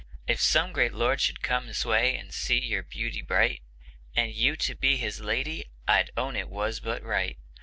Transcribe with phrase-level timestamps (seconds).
[0.25, 3.61] If some great lord should come this way, and see your beauty bright,
[4.15, 7.37] And you to be his lady, I'd own it was but right.